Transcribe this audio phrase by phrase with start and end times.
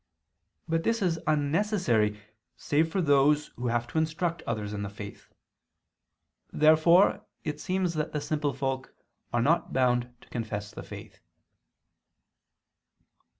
[0.67, 2.19] But this is unnecessary
[2.57, 5.31] save for those who have to instruct others in the faith.
[6.51, 8.95] Therefore it seems that the simple folk
[9.31, 11.19] are not bound to confess the faith.